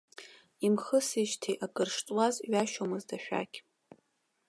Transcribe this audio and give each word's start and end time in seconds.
Имхысижьҭеи 0.65 1.57
акыр 1.65 1.89
шҵуаз 1.95 2.35
ҩашьомызт 2.51 3.09
ашәақь. 3.15 3.57